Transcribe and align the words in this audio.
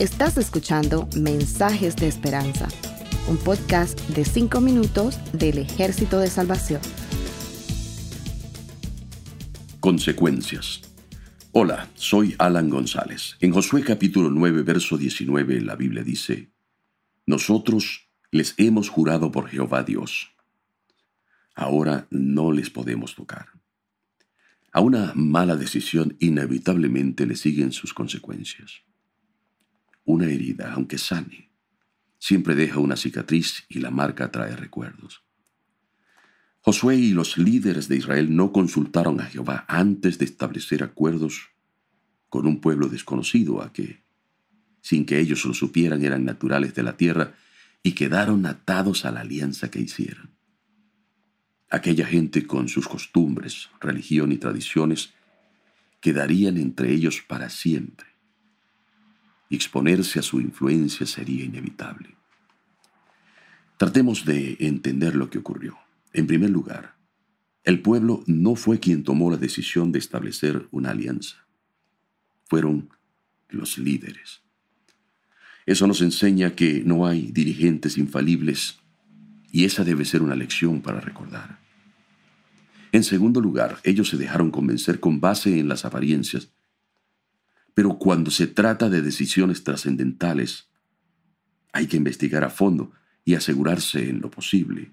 Estás 0.00 0.38
escuchando 0.38 1.10
Mensajes 1.14 1.94
de 1.94 2.08
Esperanza, 2.08 2.68
un 3.28 3.36
podcast 3.36 4.00
de 4.08 4.24
5 4.24 4.62
minutos 4.62 5.18
del 5.34 5.58
Ejército 5.58 6.18
de 6.18 6.28
Salvación. 6.28 6.80
Consecuencias. 9.78 10.80
Hola, 11.52 11.90
soy 11.96 12.34
Alan 12.38 12.70
González. 12.70 13.36
En 13.40 13.52
Josué 13.52 13.82
capítulo 13.82 14.30
9, 14.30 14.62
verso 14.62 14.96
19, 14.96 15.60
la 15.60 15.76
Biblia 15.76 16.02
dice, 16.02 16.50
Nosotros 17.26 18.08
les 18.30 18.54
hemos 18.56 18.88
jurado 18.88 19.30
por 19.30 19.48
Jehová 19.48 19.82
Dios. 19.82 20.30
Ahora 21.54 22.06
no 22.08 22.52
les 22.52 22.70
podemos 22.70 23.14
tocar. 23.14 23.48
A 24.72 24.80
una 24.80 25.12
mala 25.14 25.56
decisión 25.56 26.16
inevitablemente 26.20 27.26
le 27.26 27.36
siguen 27.36 27.72
sus 27.72 27.92
consecuencias. 27.92 28.80
Una 30.12 30.26
herida, 30.26 30.72
aunque 30.72 30.98
sane, 30.98 31.52
siempre 32.18 32.56
deja 32.56 32.80
una 32.80 32.96
cicatriz 32.96 33.64
y 33.68 33.78
la 33.78 33.92
marca 33.92 34.32
trae 34.32 34.56
recuerdos. 34.56 35.22
Josué 36.62 36.96
y 36.96 37.12
los 37.12 37.38
líderes 37.38 37.86
de 37.86 37.98
Israel 37.98 38.34
no 38.34 38.50
consultaron 38.50 39.20
a 39.20 39.26
Jehová 39.26 39.64
antes 39.68 40.18
de 40.18 40.24
establecer 40.24 40.82
acuerdos 40.82 41.50
con 42.28 42.48
un 42.48 42.60
pueblo 42.60 42.88
desconocido 42.88 43.62
a 43.62 43.72
que, 43.72 44.02
sin 44.80 45.06
que 45.06 45.20
ellos 45.20 45.44
lo 45.44 45.54
supieran, 45.54 46.04
eran 46.04 46.24
naturales 46.24 46.74
de 46.74 46.82
la 46.82 46.96
tierra 46.96 47.34
y 47.84 47.92
quedaron 47.92 48.46
atados 48.46 49.04
a 49.04 49.12
la 49.12 49.20
alianza 49.20 49.70
que 49.70 49.78
hicieron. 49.78 50.30
Aquella 51.68 52.04
gente 52.04 52.48
con 52.48 52.68
sus 52.68 52.88
costumbres, 52.88 53.68
religión 53.80 54.32
y 54.32 54.38
tradiciones 54.38 55.14
quedarían 56.00 56.56
entre 56.56 56.92
ellos 56.92 57.22
para 57.28 57.48
siempre 57.48 58.09
exponerse 59.56 60.18
a 60.18 60.22
su 60.22 60.40
influencia 60.40 61.06
sería 61.06 61.44
inevitable. 61.44 62.14
Tratemos 63.76 64.24
de 64.24 64.56
entender 64.60 65.16
lo 65.16 65.30
que 65.30 65.38
ocurrió. 65.38 65.78
En 66.12 66.26
primer 66.26 66.50
lugar, 66.50 66.96
el 67.64 67.80
pueblo 67.80 68.22
no 68.26 68.54
fue 68.54 68.78
quien 68.78 69.04
tomó 69.04 69.30
la 69.30 69.36
decisión 69.36 69.92
de 69.92 69.98
establecer 69.98 70.68
una 70.70 70.90
alianza. 70.90 71.46
Fueron 72.46 72.90
los 73.48 73.78
líderes. 73.78 74.42
Eso 75.66 75.86
nos 75.86 76.00
enseña 76.00 76.54
que 76.54 76.82
no 76.84 77.06
hay 77.06 77.30
dirigentes 77.32 77.98
infalibles 77.98 78.78
y 79.52 79.64
esa 79.64 79.84
debe 79.84 80.04
ser 80.04 80.22
una 80.22 80.36
lección 80.36 80.80
para 80.80 81.00
recordar. 81.00 81.58
En 82.92 83.04
segundo 83.04 83.40
lugar, 83.40 83.78
ellos 83.84 84.08
se 84.08 84.16
dejaron 84.16 84.50
convencer 84.50 85.00
con 85.00 85.20
base 85.20 85.58
en 85.58 85.68
las 85.68 85.84
apariencias 85.84 86.50
pero 87.80 87.96
cuando 87.96 88.30
se 88.30 88.46
trata 88.46 88.90
de 88.90 89.00
decisiones 89.00 89.64
trascendentales, 89.64 90.68
hay 91.72 91.86
que 91.86 91.96
investigar 91.96 92.44
a 92.44 92.50
fondo 92.50 92.92
y 93.24 93.36
asegurarse 93.36 94.10
en 94.10 94.20
lo 94.20 94.30
posible 94.30 94.90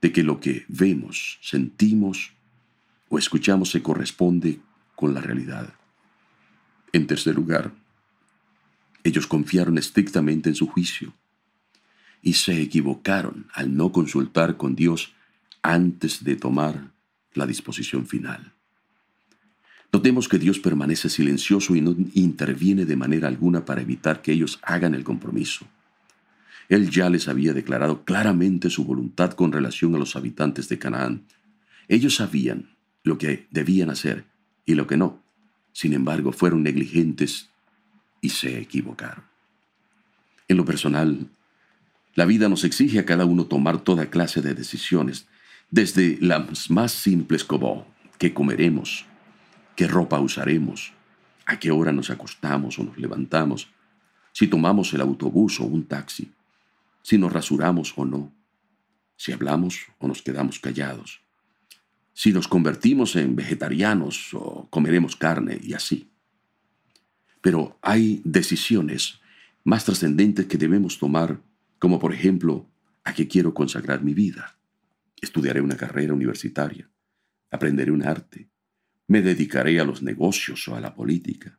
de 0.00 0.12
que 0.12 0.22
lo 0.22 0.40
que 0.40 0.64
vemos, 0.68 1.38
sentimos 1.42 2.32
o 3.10 3.18
escuchamos 3.18 3.68
se 3.70 3.82
corresponde 3.82 4.60
con 4.94 5.12
la 5.12 5.20
realidad. 5.20 5.74
En 6.94 7.06
tercer 7.06 7.34
lugar, 7.34 7.74
ellos 9.04 9.26
confiaron 9.26 9.76
estrictamente 9.76 10.48
en 10.48 10.54
su 10.54 10.68
juicio 10.68 11.12
y 12.22 12.32
se 12.32 12.62
equivocaron 12.62 13.46
al 13.52 13.76
no 13.76 13.92
consultar 13.92 14.56
con 14.56 14.74
Dios 14.74 15.12
antes 15.60 16.24
de 16.24 16.36
tomar 16.36 16.92
la 17.34 17.44
disposición 17.44 18.06
final. 18.06 18.54
Notemos 19.92 20.28
que 20.28 20.38
Dios 20.38 20.58
permanece 20.58 21.08
silencioso 21.08 21.74
y 21.74 21.80
no 21.80 21.94
interviene 22.14 22.84
de 22.84 22.96
manera 22.96 23.28
alguna 23.28 23.64
para 23.64 23.82
evitar 23.82 24.22
que 24.22 24.32
ellos 24.32 24.58
hagan 24.62 24.94
el 24.94 25.04
compromiso. 25.04 25.66
Él 26.68 26.90
ya 26.90 27.08
les 27.08 27.28
había 27.28 27.52
declarado 27.52 28.04
claramente 28.04 28.70
su 28.70 28.84
voluntad 28.84 29.32
con 29.32 29.52
relación 29.52 29.94
a 29.94 29.98
los 29.98 30.16
habitantes 30.16 30.68
de 30.68 30.78
Canaán. 30.78 31.22
Ellos 31.88 32.16
sabían 32.16 32.70
lo 33.04 33.18
que 33.18 33.46
debían 33.50 33.90
hacer 33.90 34.24
y 34.64 34.74
lo 34.74 34.86
que 34.86 34.96
no. 34.96 35.22
Sin 35.72 35.92
embargo, 35.92 36.32
fueron 36.32 36.62
negligentes 36.62 37.50
y 38.20 38.30
se 38.30 38.58
equivocaron. 38.58 39.24
En 40.48 40.56
lo 40.56 40.64
personal, 40.64 41.28
la 42.14 42.24
vida 42.24 42.48
nos 42.48 42.64
exige 42.64 42.98
a 42.98 43.04
cada 43.04 43.24
uno 43.24 43.46
tomar 43.46 43.84
toda 43.84 44.10
clase 44.10 44.42
de 44.42 44.54
decisiones, 44.54 45.28
desde 45.70 46.18
las 46.20 46.70
más 46.70 46.92
simples 46.92 47.44
como 47.44 47.86
qué 48.18 48.32
comeremos, 48.32 49.04
qué 49.76 49.86
ropa 49.86 50.18
usaremos, 50.18 50.92
a 51.44 51.58
qué 51.58 51.70
hora 51.70 51.92
nos 51.92 52.10
acostamos 52.10 52.78
o 52.78 52.84
nos 52.84 52.98
levantamos, 52.98 53.68
si 54.32 54.48
tomamos 54.48 54.92
el 54.94 55.00
autobús 55.00 55.60
o 55.60 55.64
un 55.64 55.84
taxi, 55.84 56.32
si 57.02 57.18
nos 57.18 57.32
rasuramos 57.32 57.92
o 57.96 58.04
no, 58.04 58.32
si 59.16 59.32
hablamos 59.32 59.86
o 59.98 60.08
nos 60.08 60.22
quedamos 60.22 60.58
callados, 60.58 61.20
si 62.12 62.32
nos 62.32 62.48
convertimos 62.48 63.14
en 63.16 63.36
vegetarianos 63.36 64.32
o 64.34 64.66
comeremos 64.70 65.14
carne 65.14 65.60
y 65.62 65.74
así. 65.74 66.10
Pero 67.40 67.78
hay 67.82 68.22
decisiones 68.24 69.20
más 69.62 69.84
trascendentes 69.84 70.46
que 70.46 70.58
debemos 70.58 70.98
tomar, 70.98 71.40
como 71.78 71.98
por 71.98 72.12
ejemplo, 72.12 72.66
¿a 73.04 73.12
qué 73.14 73.28
quiero 73.28 73.52
consagrar 73.52 74.02
mi 74.02 74.14
vida? 74.14 74.56
Estudiaré 75.20 75.60
una 75.60 75.76
carrera 75.76 76.14
universitaria, 76.14 76.88
aprenderé 77.50 77.92
un 77.92 78.02
arte, 78.02 78.48
me 79.08 79.22
dedicaré 79.22 79.78
a 79.80 79.84
los 79.84 80.02
negocios 80.02 80.66
o 80.68 80.76
a 80.76 80.80
la 80.80 80.94
política. 80.94 81.58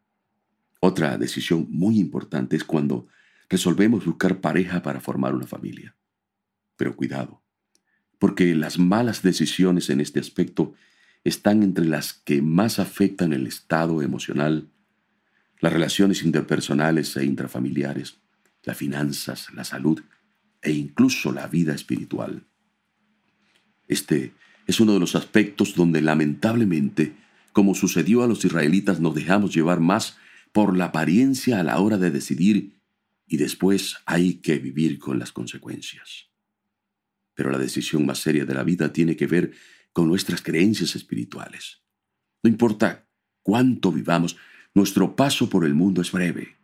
Otra 0.79 1.17
decisión 1.17 1.67
muy 1.69 1.99
importante 1.99 2.55
es 2.55 2.63
cuando 2.63 3.07
resolvemos 3.49 4.05
buscar 4.05 4.41
pareja 4.41 4.81
para 4.81 4.99
formar 4.99 5.33
una 5.33 5.47
familia. 5.47 5.95
Pero 6.75 6.95
cuidado, 6.95 7.41
porque 8.19 8.53
las 8.55 8.77
malas 8.77 9.21
decisiones 9.21 9.89
en 9.89 10.01
este 10.01 10.19
aspecto 10.19 10.73
están 11.23 11.63
entre 11.63 11.85
las 11.85 12.13
que 12.13 12.41
más 12.41 12.79
afectan 12.79 13.33
el 13.33 13.47
estado 13.47 14.01
emocional, 14.01 14.69
las 15.59 15.73
relaciones 15.73 16.23
interpersonales 16.23 17.15
e 17.17 17.25
intrafamiliares, 17.25 18.17
las 18.63 18.77
finanzas, 18.77 19.47
la 19.53 19.63
salud 19.63 20.01
e 20.61 20.71
incluso 20.71 21.31
la 21.31 21.47
vida 21.47 21.73
espiritual. 21.73 22.45
Este 23.87 24.33
es 24.67 24.79
uno 24.79 24.93
de 24.93 24.99
los 24.99 25.15
aspectos 25.15 25.73
donde 25.75 26.01
lamentablemente 26.01 27.15
como 27.57 27.73
sucedió 27.73 28.21
a 28.21 28.27
los 28.27 28.45
israelitas, 28.45 28.99
nos 28.99 29.15
dejamos 29.15 29.51
llevar 29.51 29.79
más 29.79 30.15
por 30.51 30.77
la 30.77 30.85
apariencia 30.85 31.59
a 31.59 31.63
la 31.63 31.79
hora 31.79 31.97
de 31.97 32.11
decidir 32.11 32.83
y 33.25 33.37
después 33.37 33.95
hay 34.05 34.41
que 34.41 34.59
vivir 34.59 34.99
con 34.99 35.17
las 35.17 35.31
consecuencias. 35.31 36.29
Pero 37.33 37.49
la 37.49 37.57
decisión 37.57 38.05
más 38.05 38.19
seria 38.19 38.45
de 38.45 38.53
la 38.53 38.61
vida 38.61 38.93
tiene 38.93 39.15
que 39.15 39.25
ver 39.25 39.53
con 39.91 40.07
nuestras 40.07 40.43
creencias 40.43 40.95
espirituales. 40.95 41.81
No 42.43 42.51
importa 42.51 43.07
cuánto 43.41 43.91
vivamos, 43.91 44.37
nuestro 44.75 45.15
paso 45.15 45.49
por 45.49 45.65
el 45.65 45.73
mundo 45.73 46.03
es 46.03 46.11
breve. 46.11 46.59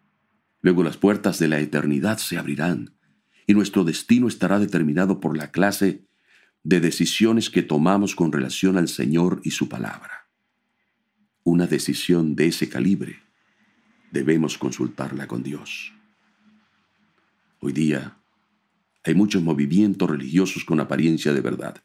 Luego 0.62 0.84
las 0.84 0.98
puertas 0.98 1.40
de 1.40 1.48
la 1.48 1.60
eternidad 1.60 2.20
se 2.20 2.38
abrirán 2.38 3.00
y 3.48 3.56
nuestro 3.56 3.84
destino 3.84 4.28
estará 4.28 4.60
determinado 4.60 5.20
por 5.20 5.36
la 5.36 5.50
clase 5.50 6.06
de 6.62 6.82
decisiones 6.82 7.50
que 7.50 7.64
tomamos 7.64 8.14
con 8.14 8.32
relación 8.32 8.78
al 8.78 8.90
Señor 8.90 9.42
y 9.44 9.50
su 9.50 9.68
palabra 9.70 10.23
una 11.44 11.68
decisión 11.68 12.36
de 12.36 12.48
ese 12.48 12.70
calibre, 12.70 13.20
debemos 14.12 14.58
consultarla 14.58 15.28
con 15.28 15.44
Dios. 15.44 15.94
Hoy 17.60 17.74
día 17.74 18.18
hay 19.04 19.16
muchos 19.16 19.42
movimientos 19.42 20.10
religiosos 20.10 20.64
con 20.64 20.80
apariencia 20.80 21.34
de 21.34 21.42
verdad, 21.42 21.84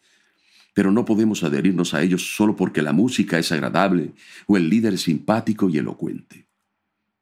pero 0.74 0.92
no 0.92 1.04
podemos 1.04 1.42
adherirnos 1.42 1.94
a 1.94 2.02
ellos 2.02 2.36
solo 2.36 2.54
porque 2.54 2.82
la 2.82 2.92
música 2.92 3.38
es 3.38 3.50
agradable 3.50 4.12
o 4.46 4.56
el 4.56 4.69
líder 4.69 4.94
es 4.94 5.02
simpático 5.02 5.69
y 5.69 5.78
elocuente. 5.78 6.46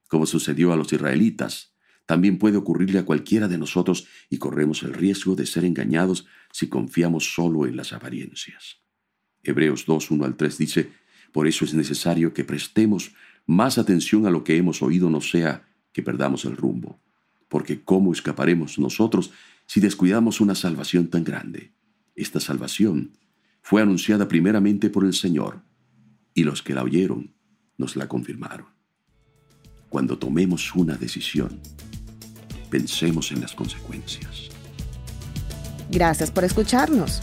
Como 0.09 0.27
sucedió 0.27 0.73
a 0.73 0.77
los 0.77 0.93
israelitas, 0.93 1.73
también 2.05 2.39
puede 2.39 2.57
ocurrirle 2.57 2.99
a 2.99 3.05
cualquiera 3.05 3.49
de 3.49 3.59
nosotros 3.59 4.07
y 4.31 4.39
corremos 4.39 4.83
el 4.83 4.93
riesgo 4.93 5.35
de 5.35 5.47
ser 5.47 5.65
engañados 5.65 6.27
si 6.53 6.69
confiamos 6.69 7.35
solo 7.35 7.67
en 7.67 7.77
las 7.77 7.93
apariencias. 7.93 8.79
Hebreos 9.43 9.87
2, 9.87 10.11
1 10.11 10.25
al 10.25 10.37
3 10.37 10.59
dice, 10.59 10.93
por 11.33 11.47
eso 11.47 11.65
es 11.65 11.75
necesario 11.75 12.33
que 12.33 12.45
prestemos 12.45 13.13
más 13.47 13.79
atención 13.79 14.27
a 14.27 14.31
lo 14.31 14.45
que 14.45 14.57
hemos 14.57 14.83
oído, 14.83 15.11
no 15.11 15.21
sea 15.21 15.67
que 15.93 16.03
perdamos 16.03 16.45
el 16.45 16.57
rumbo. 16.57 17.01
Porque 17.49 17.83
¿cómo 17.83 18.13
escaparemos 18.13 18.79
nosotros 18.79 19.31
si 19.67 19.81
descuidamos 19.81 20.41
una 20.41 20.55
salvación 20.55 21.09
tan 21.09 21.25
grande? 21.25 21.73
Esta 22.15 22.41
salvación 22.41 23.13
fue 23.63 23.83
anunciada 23.83 24.29
primeramente 24.29 24.91
por 24.91 25.05
el 25.05 25.13
Señor, 25.13 25.63
y 26.35 26.45
los 26.45 26.63
que 26.63 26.75
la 26.75 26.83
oyeron 26.83 27.35
nos 27.79 27.97
la 27.97 28.09
confirmaron. 28.09 28.67
Cuando 29.89 30.19
tomemos 30.19 30.75
una 30.75 30.97
decisión, 30.97 31.61
pensemos 32.71 33.33
en 33.33 33.41
las 33.41 33.55
consecuencias. 33.55 34.51
Gracias 35.91 36.31
por 36.31 36.45
escucharnos. 36.45 37.23